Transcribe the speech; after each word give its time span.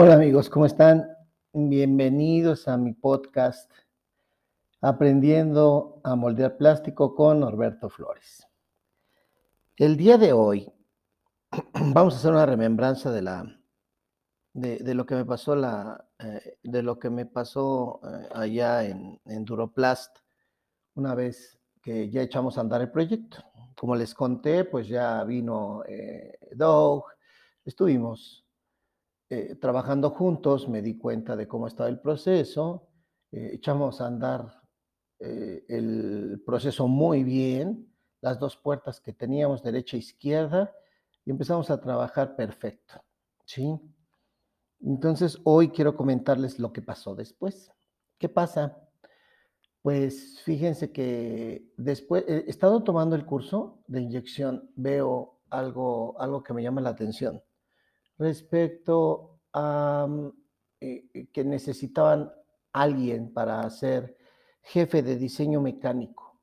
Hola 0.00 0.14
amigos, 0.14 0.48
¿cómo 0.48 0.64
están? 0.64 1.08
Bienvenidos 1.52 2.68
a 2.68 2.76
mi 2.76 2.92
podcast 2.92 3.68
Aprendiendo 4.80 6.00
a 6.04 6.14
moldear 6.14 6.56
plástico 6.56 7.16
con 7.16 7.40
Norberto 7.40 7.90
Flores. 7.90 8.46
El 9.76 9.96
día 9.96 10.16
de 10.16 10.32
hoy 10.32 10.72
vamos 11.92 12.14
a 12.14 12.18
hacer 12.18 12.30
una 12.30 12.46
remembranza 12.46 13.10
de 13.10 13.22
la 13.22 13.60
de, 14.52 14.94
lo 14.94 15.04
que 15.04 15.16
me 15.16 15.24
pasó 15.24 15.56
la 15.56 16.06
eh, 16.20 16.58
de 16.62 16.82
lo 16.84 17.00
que 17.00 17.10
me 17.10 17.26
pasó 17.26 18.00
eh, 18.04 18.28
allá 18.32 18.84
en, 18.84 19.20
en, 19.24 19.44
Duroplast 19.44 20.16
una 20.94 21.16
vez 21.16 21.58
que 21.82 22.08
ya 22.08 22.22
echamos 22.22 22.56
a 22.56 22.60
andar 22.60 22.82
el 22.82 22.92
proyecto. 22.92 23.38
Como 23.76 23.96
les 23.96 24.14
conté, 24.14 24.62
pues 24.64 24.86
ya 24.86 25.24
vino 25.24 25.82
eh, 25.88 26.38
Doug, 26.54 27.02
estuvimos 27.64 28.47
eh, 29.30 29.56
trabajando 29.56 30.10
juntos 30.10 30.68
me 30.68 30.80
di 30.80 30.96
cuenta 30.96 31.36
de 31.36 31.46
cómo 31.46 31.66
estaba 31.66 31.90
el 31.90 32.00
proceso, 32.00 32.88
eh, 33.30 33.50
echamos 33.54 34.00
a 34.00 34.06
andar 34.06 34.62
eh, 35.18 35.66
el 35.68 36.42
proceso 36.46 36.88
muy 36.88 37.24
bien, 37.24 37.92
las 38.22 38.38
dos 38.38 38.56
puertas 38.56 39.00
que 39.00 39.12
teníamos, 39.12 39.62
derecha 39.62 39.96
e 39.96 40.00
izquierda, 40.00 40.72
y 41.26 41.30
empezamos 41.30 41.70
a 41.70 41.78
trabajar 41.78 42.36
perfecto, 42.36 43.04
¿sí? 43.44 43.78
Entonces, 44.80 45.38
hoy 45.44 45.68
quiero 45.70 45.94
comentarles 45.94 46.58
lo 46.58 46.72
que 46.72 46.80
pasó 46.80 47.14
después. 47.14 47.70
¿Qué 48.16 48.28
pasa? 48.30 48.78
Pues 49.82 50.40
fíjense 50.42 50.90
que 50.90 51.70
después, 51.76 52.24
he 52.26 52.48
estado 52.48 52.82
tomando 52.82 53.14
el 53.14 53.26
curso 53.26 53.82
de 53.88 54.00
inyección, 54.00 54.70
veo 54.74 55.40
algo, 55.50 56.18
algo 56.18 56.42
que 56.42 56.54
me 56.54 56.62
llama 56.62 56.80
la 56.80 56.90
atención 56.90 57.42
respecto 58.18 59.40
a 59.52 60.06
mm, 60.08 60.28
eh, 60.80 61.08
eh, 61.14 61.26
que 61.32 61.44
necesitaban 61.44 62.30
alguien 62.72 63.32
para 63.32 63.68
ser 63.70 64.16
jefe 64.62 65.02
de 65.02 65.16
diseño 65.16 65.60
mecánico. 65.60 66.40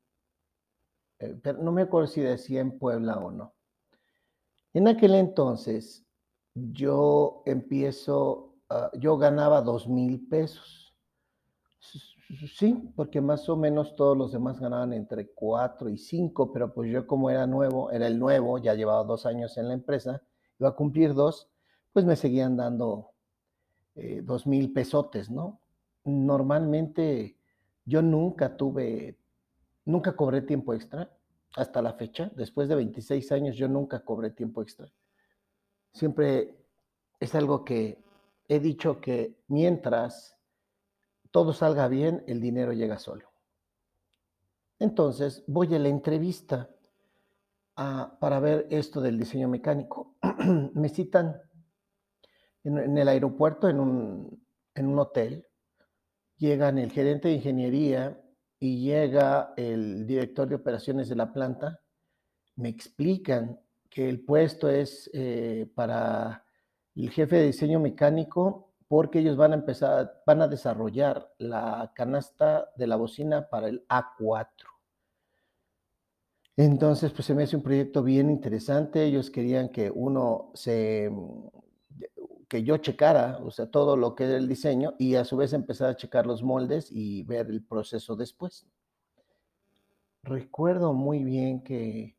Eh, 1.18 1.40
no 1.60 1.72
me 1.72 1.82
acuerdo 1.82 2.08
si 2.08 2.20
decía 2.20 2.60
en 2.60 2.78
Puebla 2.78 3.18
o 3.18 3.30
no. 3.30 3.54
En 4.74 4.88
aquel 4.88 5.14
entonces 5.14 6.04
yo 6.54 7.42
empiezo, 7.46 8.56
ah, 8.68 8.90
yo 8.98 9.16
ganaba 9.16 9.62
dos 9.62 9.88
mil 9.88 10.26
pesos. 10.28 10.94
Sí, 12.58 12.92
porque 12.96 13.20
más 13.20 13.48
o 13.48 13.56
menos 13.56 13.94
todos 13.94 14.16
los 14.18 14.32
demás 14.32 14.58
ganaban 14.58 14.92
entre 14.92 15.30
cuatro 15.32 15.88
y 15.88 15.96
cinco, 15.96 16.52
pero 16.52 16.74
pues 16.74 16.90
yo 16.90 17.06
como 17.06 17.30
era 17.30 17.46
nuevo, 17.46 17.90
era 17.92 18.08
el 18.08 18.18
nuevo, 18.18 18.58
ya 18.58 18.74
llevaba 18.74 19.04
dos 19.04 19.26
años 19.26 19.56
en 19.58 19.68
la 19.68 19.74
empresa, 19.74 20.22
iba 20.58 20.70
a 20.70 20.74
cumplir 20.74 21.14
dos, 21.14 21.48
pues 21.96 22.04
me 22.04 22.16
seguían 22.16 22.58
dando 22.58 23.14
eh, 23.94 24.20
dos 24.22 24.46
mil 24.46 24.70
pesotes, 24.70 25.30
¿no? 25.30 25.62
Normalmente 26.04 27.38
yo 27.86 28.02
nunca 28.02 28.54
tuve, 28.54 29.16
nunca 29.86 30.14
cobré 30.14 30.42
tiempo 30.42 30.74
extra 30.74 31.10
hasta 31.54 31.80
la 31.80 31.94
fecha. 31.94 32.30
Después 32.36 32.68
de 32.68 32.74
26 32.74 33.32
años 33.32 33.56
yo 33.56 33.66
nunca 33.66 34.04
cobré 34.04 34.28
tiempo 34.28 34.60
extra. 34.60 34.92
Siempre 35.94 36.54
es 37.18 37.34
algo 37.34 37.64
que 37.64 37.98
he 38.46 38.60
dicho 38.60 39.00
que 39.00 39.34
mientras 39.48 40.36
todo 41.30 41.54
salga 41.54 41.88
bien, 41.88 42.24
el 42.26 42.42
dinero 42.42 42.74
llega 42.74 42.98
solo. 42.98 43.30
Entonces 44.78 45.44
voy 45.46 45.74
a 45.74 45.78
la 45.78 45.88
entrevista 45.88 46.68
ah, 47.74 48.18
para 48.20 48.38
ver 48.38 48.66
esto 48.68 49.00
del 49.00 49.18
diseño 49.18 49.48
mecánico. 49.48 50.16
me 50.74 50.90
citan 50.90 51.40
en, 52.66 52.98
el 52.98 53.08
aeropuerto, 53.08 53.68
en 53.68 53.80
un, 53.80 54.46
en 54.74 54.86
un 54.86 54.98
hotel, 54.98 55.46
llegan 56.36 56.78
el 56.78 56.90
gerente 56.90 57.28
de 57.28 57.34
ingeniería 57.34 58.20
y 58.58 58.80
llega 58.82 59.52
el 59.56 60.06
director 60.06 60.48
de 60.48 60.56
operaciones 60.56 61.08
de 61.08 61.16
la 61.16 61.32
planta, 61.32 61.80
me 62.56 62.68
explican 62.68 63.60
que 63.88 64.08
el 64.08 64.24
puesto 64.24 64.68
es 64.68 65.10
eh, 65.12 65.70
para 65.74 66.44
el 66.94 67.10
jefe 67.10 67.36
de 67.36 67.46
diseño 67.46 67.78
mecánico 67.78 68.72
porque 68.88 69.18
ellos 69.18 69.36
van 69.36 69.52
a 69.52 69.56
empezar, 69.56 70.22
van 70.26 70.42
a 70.42 70.48
desarrollar 70.48 71.32
la 71.38 71.92
canasta 71.94 72.70
de 72.76 72.86
la 72.86 72.96
bocina 72.96 73.48
para 73.48 73.68
el 73.68 73.86
A4. 73.88 74.48
Entonces, 76.56 77.12
pues 77.12 77.26
se 77.26 77.34
me 77.34 77.42
hace 77.42 77.56
un 77.56 77.62
proyecto 77.62 78.02
bien 78.02 78.30
interesante. 78.30 79.04
Ellos 79.04 79.30
querían 79.30 79.68
que 79.68 79.90
uno 79.90 80.50
se 80.54 81.10
que 82.48 82.62
yo 82.62 82.76
checara, 82.76 83.38
o 83.42 83.50
sea, 83.50 83.70
todo 83.70 83.96
lo 83.96 84.14
que 84.14 84.24
era 84.24 84.36
el 84.36 84.48
diseño 84.48 84.94
y 84.98 85.16
a 85.16 85.24
su 85.24 85.36
vez 85.36 85.52
empezar 85.52 85.90
a 85.90 85.96
checar 85.96 86.26
los 86.26 86.42
moldes 86.42 86.90
y 86.90 87.24
ver 87.24 87.48
el 87.48 87.64
proceso 87.64 88.14
después. 88.14 88.66
Recuerdo 90.22 90.92
muy 90.92 91.24
bien 91.24 91.62
que 91.62 92.16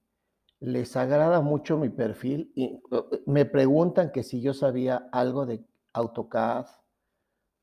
les 0.60 0.96
agrada 0.98 1.42
mucho 1.42 1.78
mi 1.78 1.90
perfil 1.90 2.52
y 2.56 2.82
me 3.26 3.46
preguntan 3.46 4.12
que 4.12 4.24
si 4.24 4.42
yo 4.42 4.54
sabía 4.54 5.08
algo 5.12 5.46
de 5.46 5.64
AutoCAD 5.94 6.66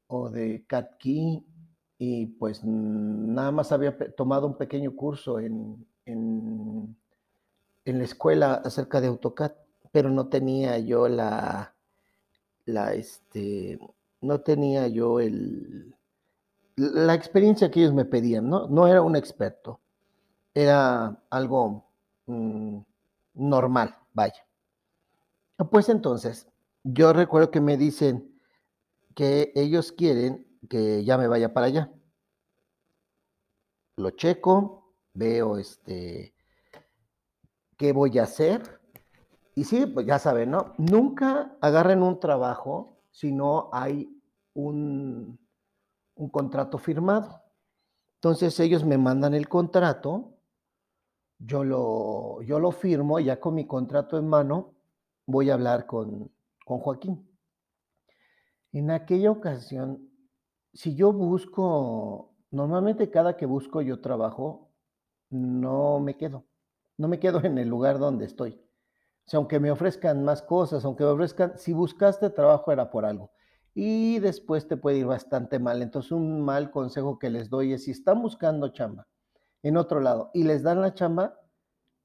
o 0.06 0.30
de 0.30 0.64
CAD-Key 0.66 1.44
y 1.98 2.26
pues 2.26 2.62
nada 2.64 3.50
más 3.52 3.72
había 3.72 3.96
tomado 4.14 4.46
un 4.46 4.56
pequeño 4.56 4.94
curso 4.94 5.38
en, 5.38 5.86
en, 6.06 6.96
en 7.84 7.98
la 7.98 8.04
escuela 8.04 8.54
acerca 8.54 9.00
de 9.00 9.08
AutoCAD, 9.08 9.52
pero 9.92 10.10
no 10.10 10.28
tenía 10.28 10.78
yo 10.78 11.08
la 11.08 11.73
la, 12.66 12.94
este, 12.94 13.78
no 14.20 14.40
tenía 14.40 14.88
yo 14.88 15.20
el, 15.20 15.94
la 16.76 17.14
experiencia 17.14 17.70
que 17.70 17.80
ellos 17.80 17.94
me 17.94 18.04
pedían, 18.04 18.48
¿no? 18.48 18.66
No 18.68 18.86
era 18.86 19.02
un 19.02 19.16
experto, 19.16 19.80
era 20.54 21.22
algo 21.30 21.84
mm, 22.26 22.78
normal, 23.34 23.96
vaya. 24.12 24.46
Pues 25.70 25.88
entonces, 25.88 26.48
yo 26.82 27.12
recuerdo 27.12 27.50
que 27.50 27.60
me 27.60 27.76
dicen 27.76 28.38
que 29.14 29.52
ellos 29.54 29.92
quieren 29.92 30.46
que 30.68 31.04
ya 31.04 31.16
me 31.16 31.28
vaya 31.28 31.52
para 31.54 31.66
allá. 31.66 31.92
Lo 33.96 34.10
checo, 34.10 34.92
veo 35.12 35.58
este 35.58 36.34
qué 37.76 37.92
voy 37.92 38.18
a 38.18 38.24
hacer 38.24 38.80
y 39.54 39.64
sí, 39.64 39.86
pues 39.86 40.06
ya 40.06 40.18
saben, 40.18 40.50
¿no? 40.50 40.74
Nunca 40.78 41.56
agarren 41.60 42.02
un 42.02 42.18
trabajo 42.18 42.98
si 43.10 43.30
no 43.30 43.70
hay 43.72 44.20
un, 44.54 45.38
un 46.16 46.28
contrato 46.28 46.78
firmado. 46.78 47.40
Entonces 48.16 48.58
ellos 48.58 48.84
me 48.84 48.98
mandan 48.98 49.34
el 49.34 49.48
contrato, 49.48 50.38
yo 51.38 51.62
lo, 51.62 52.42
yo 52.42 52.58
lo 52.58 52.72
firmo, 52.72 53.20
ya 53.20 53.38
con 53.38 53.54
mi 53.54 53.66
contrato 53.66 54.18
en 54.18 54.28
mano 54.28 54.74
voy 55.26 55.50
a 55.50 55.54
hablar 55.54 55.86
con, 55.86 56.32
con 56.64 56.78
Joaquín. 56.78 57.28
En 58.72 58.90
aquella 58.90 59.30
ocasión, 59.30 60.10
si 60.72 60.96
yo 60.96 61.12
busco, 61.12 62.34
normalmente 62.50 63.10
cada 63.10 63.36
que 63.36 63.46
busco 63.46 63.82
yo 63.82 64.00
trabajo, 64.00 64.70
no 65.30 66.00
me 66.00 66.16
quedo, 66.16 66.44
no 66.96 67.08
me 67.08 67.20
quedo 67.20 67.44
en 67.44 67.58
el 67.58 67.68
lugar 67.68 67.98
donde 67.98 68.24
estoy. 68.24 68.63
O 69.26 69.30
sea, 69.30 69.38
aunque 69.38 69.60
me 69.60 69.70
ofrezcan 69.70 70.24
más 70.24 70.42
cosas, 70.42 70.84
aunque 70.84 71.04
me 71.04 71.10
ofrezcan, 71.10 71.56
si 71.56 71.72
buscaste 71.72 72.30
trabajo 72.30 72.72
era 72.72 72.90
por 72.90 73.04
algo. 73.04 73.30
Y 73.74 74.18
después 74.20 74.68
te 74.68 74.76
puede 74.76 74.98
ir 74.98 75.06
bastante 75.06 75.58
mal. 75.58 75.82
Entonces, 75.82 76.12
un 76.12 76.42
mal 76.42 76.70
consejo 76.70 77.18
que 77.18 77.30
les 77.30 77.48
doy 77.48 77.72
es 77.72 77.84
si 77.84 77.90
están 77.90 78.22
buscando 78.22 78.68
chamba 78.68 79.08
en 79.62 79.76
otro 79.76 80.00
lado 80.00 80.30
y 80.34 80.44
les 80.44 80.62
dan 80.62 80.82
la 80.82 80.94
chamba, 80.94 81.40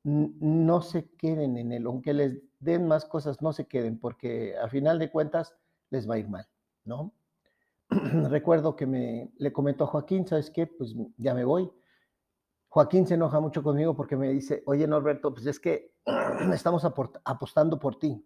no 0.03 0.81
se 0.81 1.09
queden 1.16 1.58
en 1.58 1.74
él. 1.74 1.85
Aunque 1.85 2.13
les 2.13 2.41
den 2.59 2.88
más 2.88 3.06
cosas, 3.06 3.41
no 3.41 3.53
se 3.53 3.68
queden, 3.68 4.00
porque 4.00 4.56
a 4.58 4.69
final 4.69 4.97
de 4.97 5.12
cuentas 5.12 5.56
les 5.90 6.09
va 6.09 6.16
a 6.16 6.20
ir 6.20 6.29
mal, 6.29 6.47
¿no? 6.85 7.14
Recuerdo 8.29 8.76
que 8.76 8.85
me 8.85 9.32
le 9.38 9.52
comentó 9.52 9.84
a 9.84 9.88
Joaquín, 9.88 10.26
¿sabes 10.26 10.49
qué? 10.52 10.67
Pues 10.67 10.96
ya 11.17 11.34
me 11.34 11.44
voy. 11.44 11.70
Joaquín 12.70 13.08
se 13.08 13.16
enoja 13.16 13.40
mucho 13.40 13.64
conmigo 13.64 13.96
porque 13.96 14.16
me 14.16 14.29
dice, 14.29 14.61
oye 14.67 14.88
Norberto, 14.88 15.34
pues 15.34 15.47
es 15.47 15.59
que 15.59 15.96
estamos 16.53 16.84
apostando 16.85 17.79
por 17.79 17.97
ti. 17.97 18.23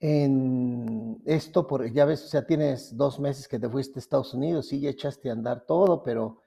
En 0.00 1.22
esto, 1.24 1.66
por, 1.66 1.88
ya 1.92 2.04
ves, 2.04 2.24
o 2.24 2.28
sea, 2.28 2.44
tienes 2.44 2.96
dos 2.96 3.20
meses 3.20 3.46
que 3.46 3.58
te 3.58 3.68
fuiste 3.68 3.98
a 3.98 4.00
Estados 4.00 4.34
Unidos, 4.34 4.66
sí, 4.66 4.80
ya 4.80 4.90
echaste 4.90 5.30
a 5.30 5.32
andar 5.32 5.64
todo, 5.64 6.02
pero 6.02 6.38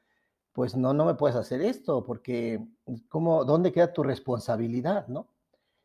pues 0.51 0.75
no, 0.75 0.93
no 0.93 1.05
me 1.05 1.15
puedes 1.15 1.37
hacer 1.37 1.61
esto, 1.61 2.03
porque 2.03 2.65
¿cómo, 3.09 3.45
¿dónde 3.45 3.71
queda 3.71 3.93
tu 3.93 4.03
responsabilidad, 4.03 5.07
no? 5.07 5.29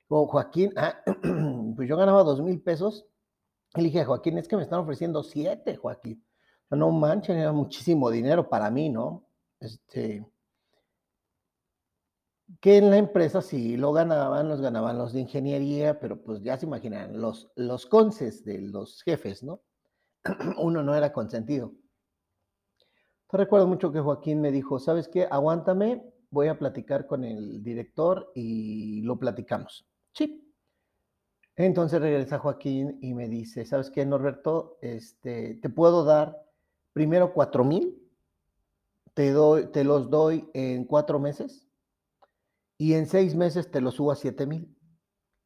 O 0.09 0.27
Joaquín, 0.27 0.73
ah, 0.77 1.01
pues 1.77 1.89
yo 1.89 1.97
ganaba 1.97 2.25
dos 2.25 2.41
mil 2.43 2.61
pesos, 2.61 3.07
y 3.77 3.81
le 3.81 3.87
dije, 3.87 4.05
Joaquín, 4.05 4.39
es 4.39 4.49
que 4.49 4.57
me 4.57 4.63
están 4.63 4.81
ofreciendo 4.81 5.23
siete, 5.23 5.77
Joaquín. 5.77 6.25
No 6.71 6.91
manchen, 6.91 7.39
era 7.39 7.53
muchísimo 7.53 8.11
dinero 8.11 8.49
para 8.49 8.71
mí, 8.71 8.89
¿no? 8.89 9.25
Este, 9.61 10.25
que 12.59 12.79
en 12.79 12.91
la 12.91 12.97
empresa 12.97 13.43
sí 13.43 13.77
lo 13.77 13.93
ganaban, 13.93 14.49
los 14.49 14.61
ganaban 14.61 14.99
los 14.99 15.13
de 15.13 15.21
ingeniería, 15.21 16.01
pero 16.01 16.21
pues 16.21 16.43
ya 16.43 16.57
se 16.57 16.67
imaginan, 16.67 17.21
los, 17.21 17.53
los 17.55 17.87
conces 17.87 18.45
de 18.45 18.59
los 18.61 19.03
jefes, 19.03 19.43
¿no? 19.43 19.61
Uno 20.59 20.83
no 20.83 20.95
era 20.95 21.13
consentido. 21.13 21.73
Entonces 23.23 23.47
recuerdo 23.47 23.69
mucho 23.69 23.93
que 23.93 24.01
Joaquín 24.01 24.41
me 24.41 24.51
dijo, 24.51 24.81
¿sabes 24.81 25.07
qué? 25.07 25.29
Aguántame, 25.31 26.03
voy 26.31 26.49
a 26.49 26.59
platicar 26.59 27.07
con 27.07 27.25
el 27.25 27.63
director 27.63 28.33
y 28.35 29.03
lo 29.03 29.19
platicamos. 29.19 29.87
Sí. 30.13 30.53
Entonces 31.55 32.01
regresa 32.01 32.39
Joaquín 32.39 32.99
y 33.01 33.15
me 33.15 33.29
dice, 33.29 33.65
¿sabes 33.65 33.91
qué, 33.91 34.05
Norberto? 34.05 34.79
Este, 34.81 35.55
te 35.57 35.69
puedo 35.69 36.05
dar 36.05 36.37
primero 36.93 37.33
cuatro 37.33 37.65
mil, 37.65 38.03
te, 39.15 39.31
doy, 39.31 39.67
te 39.67 39.85
los 39.85 40.11
doy 40.11 40.49
en 40.55 40.85
cuatro 40.85 41.21
meses 41.21 41.70
y 42.81 42.95
en 42.95 43.05
seis 43.05 43.35
meses 43.35 43.71
te 43.71 43.83
los 43.83 43.97
subo 43.97 44.11
a 44.11 44.17
siete 44.17 44.47
mil. 44.47 44.75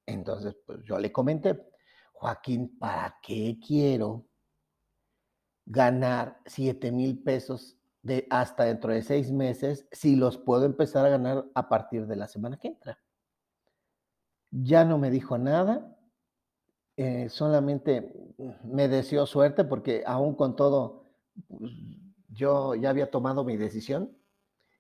Entonces, 0.07 0.57
pues 0.65 0.79
yo 0.85 1.01
le 1.01 1.11
comenté, 1.11 1.61
Joaquín, 2.13 2.79
¿para 2.79 3.19
qué 3.21 3.59
quiero 3.59 4.29
ganar 5.67 6.39
siete 6.47 6.93
mil 6.93 7.21
pesos 7.25 7.77
de 8.03 8.29
hasta 8.31 8.67
dentro 8.67 8.93
de 8.93 9.03
seis 9.03 9.33
meses 9.33 9.89
si 9.91 10.15
los 10.15 10.39
puedo 10.39 10.65
empezar 10.65 11.07
a 11.07 11.09
ganar 11.09 11.45
a 11.57 11.69
partir 11.69 12.07
de 12.07 12.15
la 12.15 12.29
semana 12.29 12.57
que 12.57 12.69
entra? 12.69 13.03
Ya 14.53 14.85
no 14.85 14.97
me 14.97 15.11
dijo 15.11 15.37
nada, 15.37 15.99
eh, 16.97 17.29
solamente 17.31 18.13
me 18.63 18.87
deseó 18.87 19.27
suerte 19.27 19.65
porque 19.65 20.05
aún 20.07 20.37
con 20.37 20.55
todo, 20.55 21.11
pues, 21.49 21.73
yo 22.29 22.77
ya 22.77 22.91
había 22.91 23.11
tomado 23.11 23.43
mi 23.43 23.57
decisión. 23.57 24.17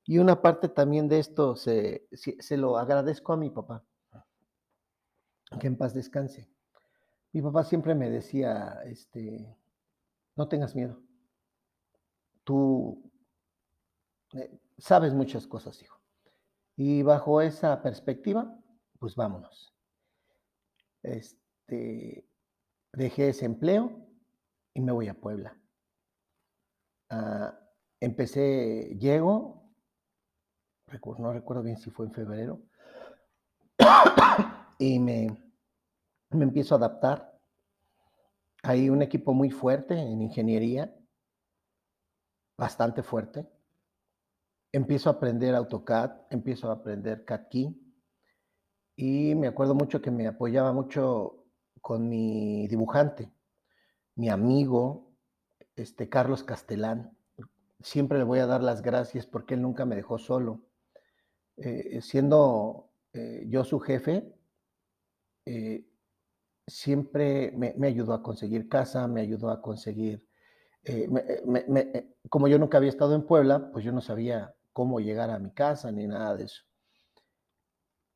Y 0.05 0.19
una 0.19 0.43
parte 0.43 0.69
también 0.69 1.09
de 1.09 1.19
esto 1.19 1.57
se, 1.57 2.07
se 2.13 2.57
lo 2.57 2.77
agradezco 2.77 3.33
a 3.33 3.37
mi 3.37 3.51
papá, 3.51 3.85
que 5.59 5.67
en 5.67 5.77
paz 5.77 5.95
descanse. 5.95 6.51
Mi 7.33 7.43
papá 7.43 7.65
siempre 7.65 7.95
me 7.95 8.11
decía, 8.11 8.83
este, 8.85 9.57
no 10.37 10.49
tengas 10.49 10.75
miedo. 10.75 11.01
Tú 12.45 13.11
eh, 14.35 14.61
sabes 14.79 15.15
muchas 15.15 15.47
cosas, 15.47 15.83
hijo. 15.83 15.99
Y 16.77 17.03
bajo 17.03 17.41
esa 17.41 17.83
perspectiva, 17.83 18.59
pues 18.99 19.17
vámonos. 19.17 19.75
Este, 21.03 21.45
este, 21.67 22.27
dejé 22.93 23.31
ese 23.31 23.47
empleo 23.47 24.07
y 24.75 24.81
me 24.81 24.93
voy 24.93 25.09
a 25.09 25.15
Puebla. 25.15 25.59
Ah, 27.09 27.59
empecé, 28.01 28.97
llego, 28.99 29.64
no 31.19 31.33
recuerdo 31.33 31.63
bien 31.63 31.77
si 31.77 31.91
fue 31.91 32.07
en 32.07 32.13
febrero, 32.13 32.61
y 34.79 34.99
me, 34.99 35.37
me 36.31 36.45
empiezo 36.45 36.75
a 36.75 36.79
adaptar. 36.79 37.39
Hay 38.63 38.89
un 38.89 39.03
equipo 39.03 39.35
muy 39.35 39.51
fuerte 39.51 39.95
en 39.95 40.23
ingeniería, 40.23 40.95
bastante 42.57 43.03
fuerte. 43.03 43.47
Empiezo 44.73 45.11
a 45.11 45.15
aprender 45.15 45.55
AutoCAD, 45.55 46.13
empiezo 46.31 46.71
a 46.71 46.75
aprender 46.75 47.25
CAD 47.25 47.49
Key, 47.49 47.85
y 48.97 49.35
me 49.35 49.49
acuerdo 49.49 49.75
mucho 49.75 50.01
que 50.01 50.11
me 50.11 50.27
apoyaba 50.27 50.73
mucho 50.73 51.45
con 51.81 52.09
mi 52.09 52.67
dibujante, 52.69 53.31
mi 54.15 54.29
amigo, 54.29 55.13
este 55.77 56.09
Carlos 56.09 56.45
Castelán. 56.45 57.17
Siempre 57.81 58.19
le 58.19 58.25
voy 58.25 58.39
a 58.39 58.47
dar 58.47 58.63
las 58.63 58.83
gracias 58.83 59.27
porque 59.27 59.55
él 59.55 59.63
nunca 59.63 59.85
me 59.85 59.97
dejó 59.97 60.19
solo. 60.19 60.64
Eh, 61.57 62.01
siendo 62.03 62.91
eh, 63.13 63.45
yo 63.49 63.65
su 63.65 63.79
jefe, 63.79 64.35
eh, 65.47 65.87
siempre 66.67 67.53
me, 67.53 67.87
ayudó 67.87 68.15
a 68.15 68.23
conseguir 68.23 68.69
casa, 68.69 69.07
me 69.07 69.21
ayudó 69.21 69.51
a 69.51 69.63
conseguir, 69.63 70.27
como 72.29 72.49
yo 72.49 72.59
nunca 72.59 72.79
había 72.79 72.91
estado 72.91 73.15
en 73.15 73.27
Puebla, 73.27 73.71
pues 73.73 73.85
yo 73.85 73.93
no 73.93 74.01
sabía 74.01 74.55
cómo 74.73 75.01
llegar 75.01 75.31
a 75.31 75.39
mi 75.39 75.51
casa 75.53 75.93
ni 75.93 76.07
nada 76.07 76.37
de 76.37 76.45
eso. 76.45 76.63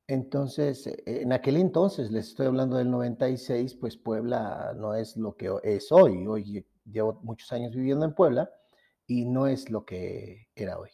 Entonces, 0.07 0.91
en 1.07 1.33
aquel 1.33 1.59
entonces, 1.59 2.11
les 2.11 2.29
estoy 2.29 2.47
hablando 2.47 2.77
del 2.79 2.91
96, 2.91 3.75
pues 3.75 3.97
Puebla 3.99 4.73
no 4.77 4.95
es 4.95 5.17
lo 5.19 5.37
que 5.37 5.51
es 5.63 5.93
hoy. 5.93 6.27
Hoy 6.27 6.67
llevo 6.91 7.21
muchos 7.23 7.53
años 7.53 7.75
viviendo 7.75 8.07
en 8.07 8.15
Puebla 8.15 8.51
y 9.07 9.27
no 9.27 9.47
es 9.47 9.71
lo 9.71 9.85
que 9.85 10.49
era 10.55 10.79
hoy. 10.79 10.91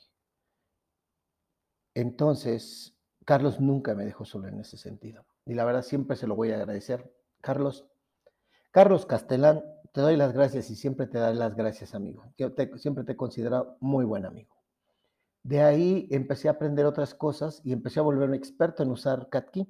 Entonces, 1.94 2.96
Carlos 3.25 3.61
nunca 3.61 3.94
me 3.94 4.05
dejó 4.05 4.25
solo 4.25 4.49
en 4.49 4.61
ese 4.61 4.76
sentido. 4.76 5.25
Y 5.46 5.55
la 5.55 5.64
verdad 5.64 5.82
siempre 5.82 6.17
se 6.17 6.26
lo 6.26 6.37
voy 6.37 6.50
a 6.50 6.56
agradecer. 6.56 7.12
Carlos, 7.41 7.87
Carlos 8.70 9.06
Castelán, 9.06 9.62
te 9.93 10.00
doy 10.00 10.17
las 10.17 10.32
gracias 10.32 10.70
y 10.70 10.76
siempre 10.76 11.06
te 11.06 11.19
daré 11.19 11.37
las 11.37 11.55
gracias, 11.55 11.94
amigo. 11.94 12.25
Yo 12.37 12.52
siempre 12.76 13.05
te 13.05 13.12
he 13.12 13.17
considerado 13.17 13.76
muy 13.81 14.05
buen 14.05 14.26
amigo. 14.26 14.55
De 15.44 15.62
ahí 15.62 16.08
empecé 16.11 16.49
a 16.49 16.52
aprender 16.52 16.87
otras 16.87 17.14
cosas 17.14 17.61
y 17.64 17.73
empecé 17.73 18.00
a 18.00 18.02
volverme 18.02 18.37
experto 18.37 18.82
en 18.82 18.91
usar 18.91 19.29
CatKey. 19.29 19.69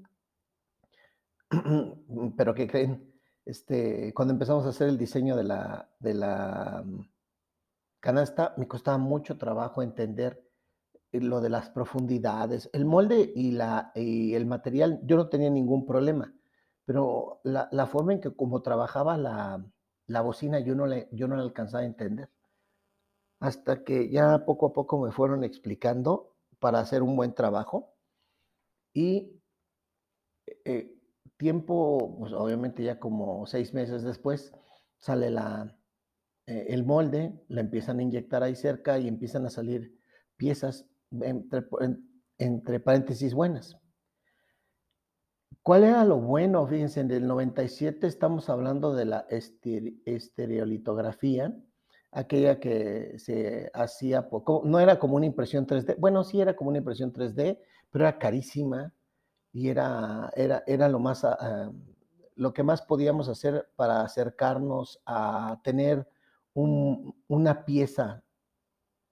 Pero 2.37 2.55
¿qué 2.55 2.67
creen? 2.69 3.13
Este, 3.45 4.15
cuando 4.15 4.33
empezamos 4.33 4.65
a 4.65 4.71
hacer 4.71 4.89
el 4.89 4.97
diseño 4.97 5.37
de 5.37 5.45
la, 5.45 5.91
de 5.99 6.15
la 6.15 6.83
mm, 6.87 7.01
canasta, 8.01 8.55
me 8.57 8.69
costaba 8.69 8.99
mucho 8.99 9.37
trabajo 9.37 9.83
entender 9.83 10.44
lo 11.21 11.41
de 11.41 11.51
las 11.51 11.71
profundidades. 11.71 12.71
El 12.73 12.85
molde 12.85 13.33
y, 13.35 13.53
la, 13.53 13.93
y 13.95 14.35
el 14.35 14.47
material, 14.47 15.01
yo 15.05 15.17
no 15.17 15.29
tenía 15.29 15.51
ningún 15.51 15.87
problema, 15.87 16.35
pero 16.85 17.41
la, 17.45 17.69
la 17.73 17.87
forma 17.87 18.13
en 18.13 18.21
que 18.21 18.35
como 18.35 18.63
trabajaba 18.63 19.17
la, 19.17 19.65
la 20.07 20.21
bocina, 20.23 20.61
yo 20.61 20.75
no, 20.75 20.87
le, 20.87 21.09
yo 21.13 21.29
no 21.29 21.37
la 21.37 21.43
alcanzaba 21.43 21.83
a 21.83 21.87
entender 21.87 22.31
hasta 23.39 23.85
que 23.85 24.11
ya 24.11 24.45
poco 24.45 24.67
a 24.67 24.73
poco 24.73 24.99
me 25.01 25.13
fueron 25.13 25.45
explicando 25.45 26.35
para 26.59 26.81
hacer 26.81 27.03
un 27.03 27.15
buen 27.15 27.35
trabajo. 27.35 27.95
Y 28.95 29.41
eh, 30.65 30.95
tiempo, 31.37 32.17
pues 32.19 32.33
obviamente 32.33 32.83
ya 32.83 32.99
como 32.99 33.47
seis 33.47 33.75
meses 33.75 34.03
después, 34.03 34.53
sale 34.99 35.31
la, 35.31 35.77
eh, 36.47 36.67
el 36.69 36.85
molde, 36.85 37.45
la 37.49 37.61
empiezan 37.61 37.99
a 37.99 38.03
inyectar 38.03 38.43
ahí 38.43 38.55
cerca 38.57 38.99
y 38.99 39.09
empiezan 39.09 39.47
a 39.47 39.51
salir 39.51 39.99
piezas 40.37 40.87
entre, 41.23 41.67
entre 42.39 42.81
paréntesis 42.81 43.35
buenas. 43.35 43.79
¿Cuál 45.63 45.85
era 45.85 46.05
lo 46.05 46.19
bueno? 46.19 46.67
Fíjense, 46.67 47.01
en 47.01 47.11
el 47.11 47.27
97 47.27 48.07
estamos 48.07 48.51
hablando 48.51 48.95
de 48.95 49.07
la 49.07 49.27
estereolitografía 49.29 51.55
aquella 52.15 52.61
que 52.61 53.19
se 53.19 53.71
hacía 53.75 54.29
no 54.63 54.81
era 54.81 54.99
como 54.99 55.17
una 55.17 55.27
impresión 55.27 55.67
3D, 55.67 55.97
bueno, 55.99 56.23
sí 56.23 56.41
era 56.41 56.55
como 56.55 56.71
una 56.71 56.79
impresión 56.79 57.13
3D, 57.13 57.59
pero 57.91 58.05
era 58.05 58.19
carísima 58.19 58.95
y 59.53 59.69
era, 59.69 60.33
era, 60.37 60.63
era 60.67 60.89
lo 60.89 61.01
más, 61.01 61.25
ah, 61.25 61.71
lo 62.37 62.53
que 62.53 62.63
más 62.63 62.83
podíamos 62.83 63.29
hacer 63.29 63.69
para 63.77 64.03
acercarnos 64.03 65.03
a 65.05 65.61
tener 65.65 66.09
una 66.55 67.65
pieza 67.65 68.23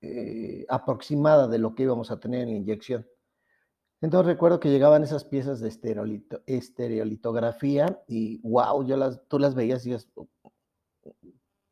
eh, 0.03 0.67
aproximada 0.69 1.49
de 1.49 1.59
lo 1.59 1.75
que 1.75 1.85
íbamos 1.85 2.11
a 2.11 2.21
tener 2.21 2.43
en 2.43 2.51
la 2.51 2.57
inyección. 2.57 3.07
Entonces 4.01 4.27
recuerdo 4.27 4.59
que 4.59 4.71
llegaban 4.71 5.05
esas 5.05 5.25
piezas 5.25 5.61
de 5.61 5.69
estereolitografía 6.47 8.03
y 8.09 8.41
wow, 8.43 8.85
yo 8.85 8.97
las, 8.97 9.21
tú 9.29 9.39
las 9.39 9.55
veías 9.55 9.87
y 9.87 9.91
dices, 9.91 10.11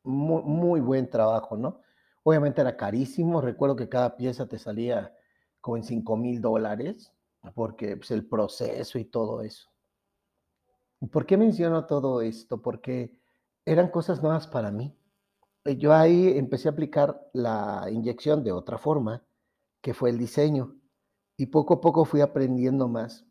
muy, 0.04 0.80
buen 0.80 1.10
trabajo, 1.10 1.56
¿no? 1.56 1.80
Obviamente 2.22 2.60
era 2.60 2.76
carísimo, 2.76 3.40
recuerdo 3.40 3.76
que 3.76 3.88
cada 3.88 4.16
pieza 4.16 4.46
te 4.46 4.58
salía 4.58 5.12
como 5.60 5.76
en 5.76 5.82
5 5.82 6.16
mil 6.16 6.40
dólares, 6.40 7.12
porque 7.54 7.96
pues, 7.96 8.10
el 8.12 8.26
proceso 8.26 8.98
y 8.98 9.04
todo 9.06 9.42
eso. 9.42 9.68
¿Por 11.10 11.26
qué 11.26 11.36
menciono 11.36 11.86
todo 11.86 12.20
esto? 12.20 12.62
Porque 12.62 13.18
eran 13.64 13.88
cosas 13.88 14.22
nuevas 14.22 14.46
para 14.46 14.70
mí. 14.70 14.94
Eh, 15.64 15.76
yo 15.76 15.92
ahí 15.92 16.38
empecé 16.38 16.68
a 16.68 16.72
aplicar 16.72 17.28
la 17.32 17.86
inyección 17.90 18.44
de 18.44 18.52
otra 18.52 18.78
forma, 18.78 19.22
que 19.82 19.94
fue 19.94 20.10
el 20.10 20.18
diseño, 20.18 20.76
y 21.36 21.46
poco 21.46 21.74
a 21.74 21.80
poco 21.80 22.04
fui 22.04 22.20
aprendiendo 22.20 22.88
más 22.88 23.24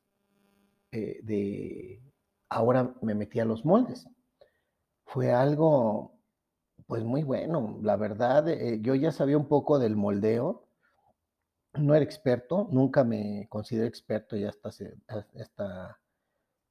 eh, 0.92 1.20
de... 1.24 2.02
Ahora 2.50 2.96
me 3.02 3.14
metí 3.14 3.40
a 3.40 3.46
los 3.46 3.64
moldes. 3.66 4.08
Fue 5.06 5.32
algo 5.32 6.20
pues 6.88 7.04
muy 7.04 7.24
bueno, 7.24 7.78
la 7.84 7.98
verdad, 7.98 8.50
eh, 8.50 8.80
yo 8.82 8.96
ya 8.96 9.12
sabía 9.12 9.38
un 9.38 9.48
poco 9.48 9.78
del 9.78 9.96
moldeo, 9.96 10.66
no 11.74 11.94
era 11.94 12.04
experto, 12.04 12.68
nunca 12.72 13.04
me 13.04 13.48
consideré 13.48 13.88
experto, 13.88 14.36
hasta, 14.48 14.70
hasta 15.40 16.00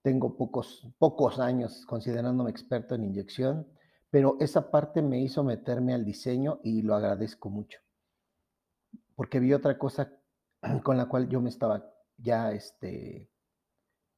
tengo 0.02 0.36
pocos, 0.36 0.88
pocos 0.98 1.38
años 1.38 1.86
considerándome 1.86 2.50
experto 2.50 2.96
en 2.96 3.04
inyección, 3.04 3.68
pero 4.10 4.36
esa 4.40 4.70
parte 4.70 5.02
me 5.02 5.20
hizo 5.20 5.44
meterme 5.44 5.94
al 5.94 6.04
diseño 6.04 6.60
y 6.62 6.82
lo 6.82 6.94
agradezco 6.94 7.50
mucho, 7.50 7.80
porque 9.14 9.40
vi 9.40 9.52
otra 9.52 9.78
cosa 9.78 10.12
con 10.82 10.96
la 10.96 11.06
cual 11.06 11.28
yo 11.28 11.40
me 11.40 11.50
estaba 11.50 11.92
ya 12.16 12.52
este, 12.52 13.30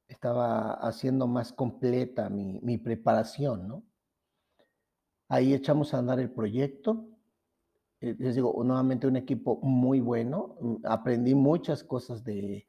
estaba 0.07 0.73
haciendo 0.73 1.27
más 1.27 1.53
completa 1.53 2.29
mi, 2.29 2.59
mi 2.61 2.77
preparación, 2.77 3.67
¿no? 3.67 3.83
Ahí 5.29 5.53
echamos 5.53 5.93
a 5.93 5.99
andar 5.99 6.19
el 6.19 6.29
proyecto. 6.29 7.07
Eh, 8.01 8.15
les 8.19 8.35
digo, 8.35 8.61
nuevamente 8.65 9.07
un 9.07 9.15
equipo 9.15 9.59
muy 9.61 10.01
bueno. 10.01 10.57
Mm, 10.59 10.75
aprendí 10.83 11.35
muchas 11.35 11.85
cosas 11.85 12.25
de, 12.25 12.67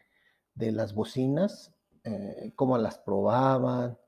de 0.55 0.71
las 0.71 0.95
bocinas, 0.95 1.75
eh, 2.05 2.53
cómo 2.55 2.79
las 2.79 2.99
probaban, 2.99 3.99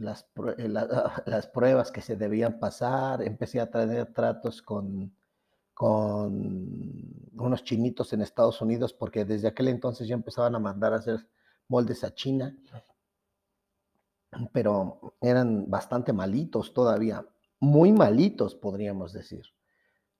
las, 0.00 0.26
las, 1.26 1.46
pruebas 1.48 1.90
que 1.90 2.00
se 2.00 2.16
debían 2.16 2.58
pasar. 2.58 3.22
Empecé 3.22 3.60
a 3.60 3.70
tener 3.70 4.12
tratos 4.12 4.62
con, 4.62 5.14
con 5.74 7.30
unos 7.34 7.64
chinitos 7.64 8.12
en 8.12 8.22
Estados 8.22 8.60
Unidos, 8.60 8.92
porque 8.92 9.24
desde 9.24 9.48
aquel 9.48 9.68
entonces 9.68 10.08
ya 10.08 10.14
empezaban 10.14 10.54
a 10.54 10.58
mandar 10.58 10.92
a 10.92 10.96
hacer 10.96 11.26
moldes 11.68 12.04
a 12.04 12.14
China, 12.14 12.56
pero 14.52 15.14
eran 15.20 15.70
bastante 15.70 16.12
malitos 16.12 16.72
todavía 16.72 17.26
muy 17.62 17.92
malitos, 17.92 18.56
podríamos 18.56 19.12
decir. 19.12 19.44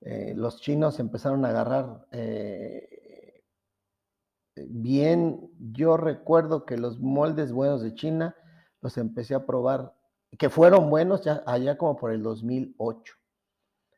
Eh, 0.00 0.32
los 0.36 0.60
chinos 0.60 1.00
empezaron 1.00 1.44
a 1.44 1.48
agarrar 1.48 2.06
eh, 2.12 3.42
bien. 4.68 5.50
Yo 5.58 5.96
recuerdo 5.96 6.64
que 6.64 6.78
los 6.78 7.00
moldes 7.00 7.52
buenos 7.52 7.82
de 7.82 7.94
China 7.94 8.36
los 8.82 8.98
empecé 8.98 9.34
a 9.34 9.46
probar, 9.46 9.94
que 10.38 10.50
fueron 10.50 10.90
buenos 10.90 11.22
ya 11.22 11.42
allá 11.46 11.78
como 11.78 11.96
por 11.96 12.12
el 12.12 12.22
2008. 12.22 13.14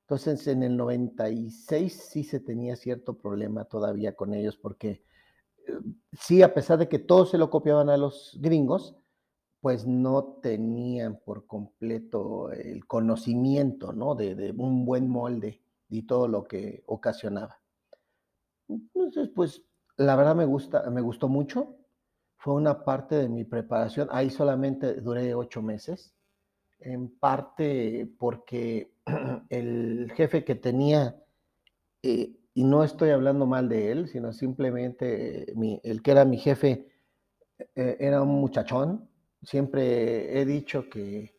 Entonces, 0.02 0.46
en 0.46 0.62
el 0.62 0.76
96 0.76 2.08
sí 2.10 2.24
se 2.24 2.38
tenía 2.38 2.76
cierto 2.76 3.16
problema 3.16 3.64
todavía 3.64 4.14
con 4.14 4.34
ellos, 4.34 4.56
porque 4.56 5.02
eh, 5.66 5.72
sí, 6.12 6.42
a 6.42 6.52
pesar 6.52 6.78
de 6.78 6.88
que 6.88 6.98
todos 6.98 7.30
se 7.30 7.38
lo 7.38 7.48
copiaban 7.50 7.88
a 7.88 7.96
los 7.96 8.38
gringos, 8.40 8.96
pues 9.60 9.86
no 9.86 10.40
tenían 10.42 11.20
por 11.24 11.46
completo 11.46 12.52
el 12.52 12.86
conocimiento, 12.86 13.94
¿no? 13.94 14.14
De, 14.14 14.52
un 14.58 14.84
buen 14.84 15.08
molde 15.08 15.62
y 15.88 16.02
todo 16.02 16.28
lo 16.28 16.44
que 16.44 16.84
ocasionaba. 16.86 17.62
Entonces, 18.68 19.30
pues 19.34 19.64
la 19.96 20.16
verdad 20.16 20.36
me 20.36 20.44
gusta, 20.44 20.90
me 20.90 21.00
gustó 21.00 21.28
mucho. 21.28 21.78
Fue 22.44 22.52
una 22.52 22.84
parte 22.84 23.14
de 23.14 23.26
mi 23.30 23.42
preparación. 23.44 24.06
Ahí 24.10 24.28
solamente 24.28 24.96
duré 24.96 25.34
ocho 25.34 25.62
meses. 25.62 26.12
En 26.78 27.08
parte 27.08 28.06
porque 28.18 28.92
el 29.48 30.12
jefe 30.14 30.44
que 30.44 30.54
tenía, 30.54 31.16
eh, 32.02 32.36
y 32.52 32.64
no 32.64 32.84
estoy 32.84 33.08
hablando 33.08 33.46
mal 33.46 33.70
de 33.70 33.90
él, 33.90 34.08
sino 34.08 34.30
simplemente 34.34 35.54
el 35.84 36.02
que 36.02 36.10
era 36.10 36.26
mi 36.26 36.36
jefe 36.36 36.86
eh, 37.74 37.96
era 37.98 38.20
un 38.20 38.38
muchachón, 38.42 39.08
siempre 39.42 40.38
he 40.38 40.44
dicho 40.44 40.90
que, 40.90 41.34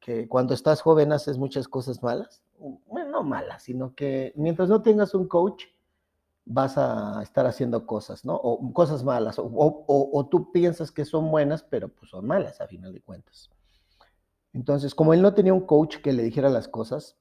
que 0.00 0.26
cuando 0.26 0.52
estás 0.52 0.80
joven 0.82 1.12
haces 1.12 1.38
muchas 1.38 1.68
cosas 1.68 2.02
malas. 2.02 2.42
Bueno, 2.58 3.08
no 3.12 3.22
malas, 3.22 3.62
sino 3.62 3.94
que 3.94 4.32
mientras 4.34 4.68
no 4.68 4.82
tengas 4.82 5.14
un 5.14 5.28
coach, 5.28 5.66
vas 6.50 6.78
a 6.78 7.22
estar 7.22 7.46
haciendo 7.46 7.86
cosas, 7.86 8.24
¿no? 8.24 8.34
O 8.34 8.72
cosas 8.72 9.04
malas, 9.04 9.38
o, 9.38 9.46
o, 9.46 10.26
tú 10.30 10.50
piensas 10.50 10.90
que 10.90 11.04
son 11.04 11.30
buenas, 11.30 11.62
pero 11.62 11.88
pues 11.88 12.10
son 12.10 12.26
malas 12.26 12.60
a 12.60 12.66
final 12.66 12.92
de 12.92 13.02
cuentas. 13.02 13.50
Entonces, 14.54 14.94
como 14.94 15.12
él 15.12 15.20
no 15.20 15.34
tenía 15.34 15.52
un 15.52 15.66
coach 15.66 15.98
que 15.98 16.14
le 16.14 16.22
dijera 16.22 16.48
las 16.48 16.66
cosas, 16.66 17.18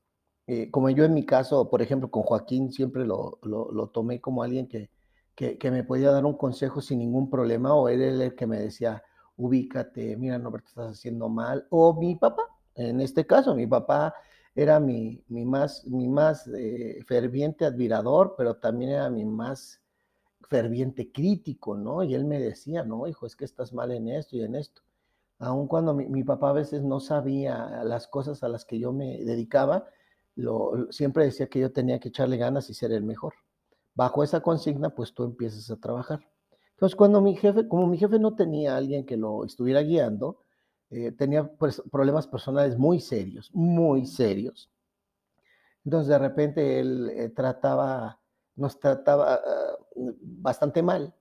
eh, 0.48 0.72
como 0.72 0.90
yo 0.90 1.04
en 1.04 1.14
mi 1.14 1.26
caso, 1.26 1.70
por 1.70 1.82
ejemplo, 1.82 2.10
con 2.10 2.24
Joaquín, 2.24 2.72
siempre 2.72 3.06
lo, 3.06 3.40
lo, 3.44 3.88
tomé 3.90 4.22
como 4.22 4.44
alguien 4.44 4.68
que, 4.68 4.90
que, 5.36 5.58
que, 5.58 5.72
me 5.72 5.84
podía 5.84 6.12
dar 6.12 6.26
un 6.26 6.38
consejo 6.38 6.80
sin 6.80 7.00
ningún 7.00 7.30
problema, 7.30 7.74
o 7.74 7.90
él 7.90 8.02
el 8.02 8.34
que 8.34 8.48
me 8.48 8.60
decía, 8.60 9.04
ubícate, 9.36 10.16
mira, 10.16 10.42
te 10.42 10.58
estás 10.58 10.92
haciendo 10.94 11.28
mal. 11.28 11.68
O 11.70 11.94
mi 12.00 12.16
papá, 12.16 12.44
en 12.76 13.02
este 13.02 13.28
caso, 13.28 13.54
mi 13.56 13.68
papá 13.68 14.14
era 14.58 14.80
mi, 14.80 15.24
mi 15.28 15.46
más, 15.46 15.86
mi 15.86 16.08
más 16.08 16.48
eh, 16.48 17.04
ferviente 17.06 17.64
admirador, 17.64 18.34
pero 18.36 18.56
también 18.56 18.90
era 18.90 19.08
mi 19.08 19.24
más 19.24 19.80
ferviente 20.50 21.12
crítico, 21.12 21.78
¿no? 21.78 22.02
Y 22.04 22.16
él 22.16 22.26
me 22.26 22.40
decía, 22.40 22.84
no, 22.84 23.08
hijo, 23.08 23.28
es 23.28 23.36
que 23.36 23.46
estás 23.46 23.72
mal 23.72 23.92
en 23.92 24.10
esto 24.10 24.36
y 24.36 24.42
en 24.42 24.56
esto. 24.56 24.82
Aun 25.38 25.68
cuando 25.68 25.94
mi, 25.94 26.24
papá 26.24 26.50
a 26.50 26.54
veces 26.54 26.82
no 26.82 27.00
sabía 27.00 27.84
las 27.84 28.08
cosas 28.08 28.42
a 28.42 28.50
las 28.50 28.66
que 28.66 28.80
yo 28.80 28.92
me 28.92 29.24
dedicaba, 29.24 29.86
lo, 30.36 30.92
siempre 30.92 31.26
decía 31.26 31.48
que 31.48 31.60
yo 31.60 31.72
tenía 31.72 32.00
que 32.00 32.10
echarle 32.10 32.38
ganas 32.38 32.72
y 32.72 32.74
ser 32.74 32.92
el 32.94 33.04
mejor. 33.04 33.36
Bajo 33.94 34.24
esa 34.24 34.42
consigna, 34.42 34.90
pues 34.90 35.14
tú 35.14 35.24
empiezas 35.24 35.70
a 35.70 35.78
trabajar. 35.78 36.28
Entonces, 36.72 36.96
cuando 36.96 37.22
mi 37.22 37.36
jefe, 37.36 37.68
como 37.68 37.86
mi 37.86 38.00
jefe 38.00 38.18
no 38.18 38.34
tenía 38.34 38.76
alguien 38.76 39.06
que 39.06 39.18
lo 39.18 39.46
estuviera 39.46 39.82
guiando, 39.82 40.47
eh, 40.89 41.12
tenía 41.12 41.46
pues, 41.48 41.82
problemas 41.91 42.27
personales 42.27 42.77
muy 42.77 43.00
serios, 43.00 43.50
muy 43.53 44.06
serios. 44.06 44.72
Entonces, 45.86 46.10
de 46.10 46.20
repente 46.20 46.79
él 46.79 47.10
eh, 47.10 47.29
trataba, 47.29 48.20
nos 48.56 48.79
trataba 48.79 49.36
ah, 49.36 49.77
bastante 49.96 50.82
mal. 50.82 51.13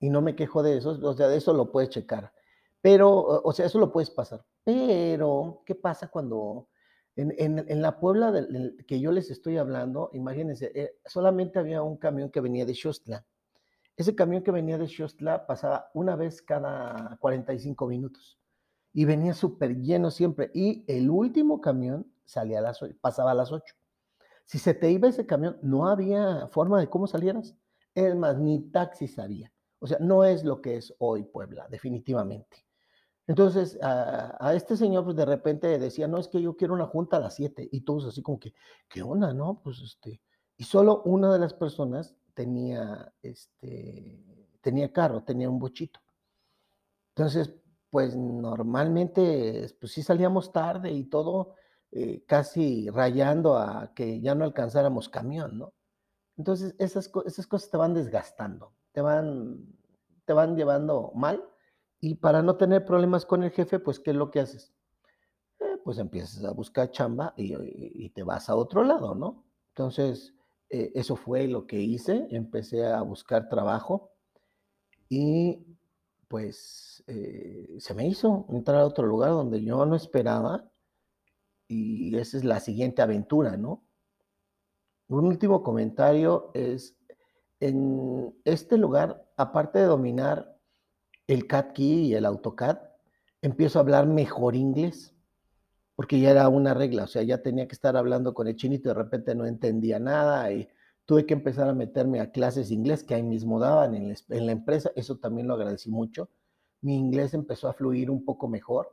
Y 0.00 0.10
no 0.10 0.20
me 0.20 0.34
quejo 0.34 0.62
de 0.62 0.78
eso, 0.78 0.98
o 1.02 1.14
sea, 1.14 1.28
de 1.28 1.36
eso 1.36 1.52
lo 1.52 1.70
puedes 1.70 1.90
checar. 1.90 2.32
Pero, 2.80 3.10
o 3.44 3.52
sea, 3.52 3.66
eso 3.66 3.78
lo 3.78 3.92
puedes 3.92 4.10
pasar. 4.10 4.44
Pero, 4.64 5.62
¿qué 5.64 5.76
pasa 5.76 6.08
cuando 6.08 6.68
en, 7.14 7.34
en, 7.38 7.82
la 7.82 8.00
Puebla 8.00 8.32
que 8.86 8.98
yo 8.98 9.12
les 9.12 9.30
estoy 9.30 9.58
hablando, 9.58 10.10
imagínense, 10.14 10.72
eh, 10.74 10.98
solamente 11.04 11.58
había 11.58 11.82
un 11.82 11.98
camión 11.98 12.30
que 12.30 12.40
venía 12.40 12.66
de 12.66 12.74
Xostla 12.74 13.24
ese 13.96 14.14
camión 14.14 14.42
que 14.42 14.50
venía 14.50 14.78
de 14.78 14.88
Xostla 14.88 15.46
pasaba 15.46 15.90
una 15.94 16.16
vez 16.16 16.42
cada 16.42 17.16
45 17.18 17.86
minutos 17.86 18.38
y 18.92 19.04
venía 19.04 19.34
súper 19.34 19.76
lleno 19.76 20.10
siempre. 20.10 20.50
Y 20.54 20.84
el 20.86 21.10
último 21.10 21.60
camión 21.60 22.06
salía 22.24 22.58
a 22.58 22.62
las, 22.62 22.80
pasaba 23.00 23.32
a 23.32 23.34
las 23.34 23.52
8. 23.52 23.74
Si 24.44 24.58
se 24.58 24.74
te 24.74 24.90
iba 24.90 25.08
ese 25.08 25.26
camión, 25.26 25.58
no 25.62 25.88
había 25.88 26.48
forma 26.48 26.78
de 26.80 26.88
cómo 26.88 27.06
salieras. 27.06 27.56
Es 27.94 28.14
más, 28.14 28.38
ni 28.38 28.60
taxi 28.70 29.08
había. 29.18 29.52
O 29.78 29.86
sea, 29.86 29.98
no 30.00 30.24
es 30.24 30.44
lo 30.44 30.60
que 30.60 30.76
es 30.76 30.94
hoy 30.98 31.24
Puebla, 31.24 31.66
definitivamente. 31.68 32.64
Entonces, 33.26 33.78
a, 33.82 34.52
este 34.54 34.76
señor, 34.76 35.04
pues 35.04 35.16
de 35.16 35.24
repente 35.24 35.78
decía, 35.78 36.08
no, 36.08 36.18
es 36.18 36.28
que 36.28 36.42
yo 36.42 36.56
quiero 36.56 36.74
una 36.74 36.86
junta 36.86 37.16
a 37.16 37.20
las 37.20 37.34
7. 37.36 37.68
Y 37.70 37.82
todos 37.82 38.06
así 38.06 38.22
como 38.22 38.38
que, 38.38 38.52
¿qué 38.88 39.02
onda, 39.02 39.32
no? 39.32 39.60
Pues 39.62 39.80
este. 39.80 40.20
Y 40.56 40.64
solo 40.64 41.02
una 41.04 41.32
de 41.32 41.38
las 41.38 41.54
personas 41.54 42.14
tenía, 42.34 43.12
este, 43.22 44.22
tenía 44.60 44.92
carro, 44.92 45.22
tenía 45.22 45.48
un 45.48 45.58
bochito. 45.58 46.00
Entonces, 47.14 47.54
pues 47.92 48.16
normalmente, 48.16 49.68
pues 49.78 49.92
sí 49.92 50.02
salíamos 50.02 50.50
tarde 50.50 50.90
y 50.90 51.04
todo, 51.04 51.56
eh, 51.90 52.24
casi 52.26 52.88
rayando 52.88 53.58
a 53.58 53.92
que 53.94 54.18
ya 54.22 54.34
no 54.34 54.46
alcanzáramos 54.46 55.10
camión, 55.10 55.58
¿no? 55.58 55.74
Entonces, 56.38 56.74
esas, 56.78 57.12
esas 57.26 57.46
cosas 57.46 57.70
te 57.70 57.76
van 57.76 57.92
desgastando, 57.92 58.72
te 58.92 59.02
van, 59.02 59.66
te 60.24 60.32
van 60.32 60.56
llevando 60.56 61.12
mal. 61.14 61.44
Y 62.00 62.14
para 62.14 62.40
no 62.40 62.56
tener 62.56 62.86
problemas 62.86 63.26
con 63.26 63.42
el 63.42 63.50
jefe, 63.50 63.78
pues, 63.78 64.00
¿qué 64.00 64.12
es 64.12 64.16
lo 64.16 64.30
que 64.30 64.40
haces? 64.40 64.72
Eh, 65.60 65.76
pues 65.84 65.98
empiezas 65.98 66.42
a 66.44 66.52
buscar 66.52 66.90
chamba 66.92 67.34
y, 67.36 68.08
te 68.08 68.22
vas 68.22 68.48
a 68.48 68.56
otro 68.56 68.84
lado, 68.84 69.14
¿no? 69.14 69.44
Entonces, 69.68 70.34
eh, 70.70 70.92
eso 70.94 71.14
fue 71.14 71.46
lo 71.46 71.66
que 71.66 71.78
hice, 71.78 72.26
empecé 72.30 72.86
a 72.86 73.02
buscar 73.02 73.50
trabajo 73.50 74.12
y 75.10 75.71
pues 76.32 77.04
eh, 77.08 77.76
se 77.78 77.92
me 77.92 78.08
hizo 78.08 78.46
entrar 78.48 78.78
a 78.78 78.86
otro 78.86 79.06
lugar 79.06 79.32
donde 79.32 79.62
yo 79.62 79.84
no 79.84 79.94
esperaba 79.94 80.64
y 81.68 82.16
esa 82.16 82.38
es 82.38 82.44
la 82.44 82.58
siguiente 82.58 83.02
aventura, 83.02 83.58
¿no? 83.58 83.84
Un 85.08 85.26
último 85.26 85.62
comentario 85.62 86.50
es, 86.54 86.96
en 87.60 88.34
este 88.46 88.78
lugar, 88.78 89.30
aparte 89.36 89.80
de 89.80 89.84
dominar 89.84 90.56
el 91.26 91.46
CAD 91.46 91.72
Key 91.74 92.06
y 92.06 92.14
el 92.14 92.24
AutoCAD, 92.24 92.78
empiezo 93.42 93.78
a 93.78 93.82
hablar 93.82 94.06
mejor 94.06 94.56
inglés 94.56 95.14
porque 95.94 96.18
ya 96.18 96.30
era 96.30 96.48
una 96.48 96.72
regla, 96.72 97.04
o 97.04 97.08
sea, 97.08 97.22
ya 97.24 97.42
tenía 97.42 97.68
que 97.68 97.74
estar 97.74 97.94
hablando 97.94 98.32
con 98.32 98.48
el 98.48 98.56
chinito 98.56 98.88
de 98.88 98.94
repente 98.94 99.34
no 99.34 99.44
entendía 99.44 99.98
nada 99.98 100.50
y 100.50 100.66
tuve 101.06 101.26
que 101.26 101.34
empezar 101.34 101.68
a 101.68 101.74
meterme 101.74 102.20
a 102.20 102.30
clases 102.30 102.68
de 102.68 102.74
inglés 102.74 103.02
que 103.04 103.14
ahí 103.14 103.22
mismo 103.22 103.58
daban 103.58 103.94
en 103.94 104.14
la, 104.46 104.52
empresa, 104.52 104.90
eso 104.96 105.18
también 105.18 105.48
lo 105.48 105.54
agradecí 105.54 105.90
mucho. 105.90 106.28
Mi 106.80 106.96
inglés 106.96 107.34
empezó 107.34 107.68
a 107.68 107.72
fluir 107.72 108.10
un 108.10 108.24
poco 108.24 108.48
mejor 108.48 108.88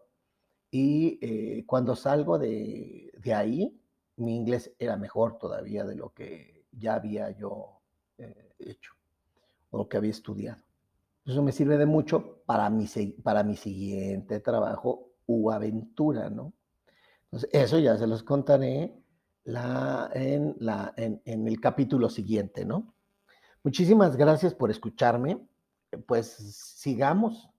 y 0.71 1.19
eh, 1.21 1.65
cuando 1.65 1.95
salgo 1.95 2.37
de, 2.37 3.11
ahí, 3.35 3.79
mi 4.17 4.35
inglés 4.35 4.73
era 4.79 4.97
mejor 4.97 5.37
todavía 5.37 5.85
de 5.85 5.95
lo 5.95 6.13
que 6.13 6.65
ya 6.71 6.95
había 6.95 7.31
yo 7.31 7.81
eh, 8.17 8.53
hecho 8.59 8.93
o 9.71 9.77
lo 9.79 9.89
que 9.89 9.97
había 9.97 10.11
estudiado. 10.11 10.61
Eso 11.25 11.43
me 11.43 11.51
sirve 11.51 11.77
de 11.77 11.85
mucho 11.85 12.41
para 12.45 12.69
mi, 12.69 12.87
para 13.23 13.43
mi 13.43 13.55
siguiente 13.55 14.39
trabajo 14.39 15.11
u 15.27 15.51
aventura, 15.51 16.29
¿no? 16.29 16.53
Entonces, 17.25 17.49
eso 17.53 17.77
ya 17.77 17.95
se 17.97 18.07
los 18.07 18.23
contaré 18.23 18.98
en, 20.13 20.55
la, 20.59 20.93
en, 20.95 21.21
el 21.25 21.59
capítulo 21.59 22.09
siguiente, 22.09 22.65
¿no? 22.65 22.93
Muchísimas 23.63 24.15
gracias 24.15 24.53
por 24.53 24.71
escucharme. 24.71 25.39
pues 26.05 26.27
sigamos 26.27 27.49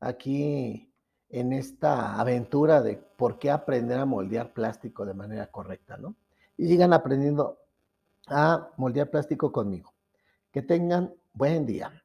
aquí 0.00 0.90
en 1.28 1.52
esta 1.52 2.18
aventura 2.20 2.82
de 2.82 2.96
por 2.96 3.38
qué 3.38 3.50
aprender 3.50 3.98
a 3.98 4.04
moldear 4.04 4.52
plástico 4.52 5.04
de 5.04 5.14
manera 5.14 5.48
correcta, 5.48 5.96
¿no? 5.96 6.14
Y 6.56 6.68
sigan 6.68 6.92
aprendiendo 6.92 7.58
a 8.26 8.70
moldear 8.76 9.10
plástico 9.10 9.52
conmigo. 9.52 9.92
Que 10.52 10.62
tengan 10.62 11.12
buen 11.32 11.66
día. 11.66 12.03